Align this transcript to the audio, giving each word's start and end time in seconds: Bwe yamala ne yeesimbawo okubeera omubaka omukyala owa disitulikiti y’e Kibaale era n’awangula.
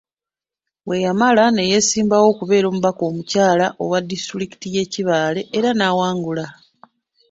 Bwe 0.85 0.97
yamala 1.05 1.43
ne 1.51 1.63
yeesimbawo 1.71 2.25
okubeera 2.33 2.65
omubaka 2.69 3.01
omukyala 3.09 3.65
owa 3.83 3.99
disitulikiti 4.09 4.67
y’e 4.75 4.83
Kibaale 4.93 5.41
era 5.57 5.69
n’awangula. 5.73 6.45